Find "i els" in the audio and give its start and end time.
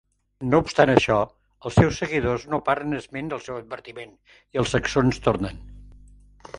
4.33-4.75